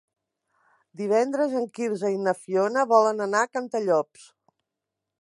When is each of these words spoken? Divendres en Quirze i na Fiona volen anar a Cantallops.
Divendres 1.01 1.53
en 1.59 1.69
Quirze 1.79 2.13
i 2.15 2.19
na 2.29 2.35
Fiona 2.41 2.89
volen 2.97 3.25
anar 3.29 3.45
a 3.47 3.55
Cantallops. 3.59 4.29